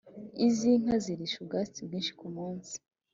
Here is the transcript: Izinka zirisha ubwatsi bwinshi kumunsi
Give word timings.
Izinka 0.47 0.93
zirisha 1.03 1.37
ubwatsi 1.39 1.79
bwinshi 1.87 2.11
kumunsi 2.19 2.73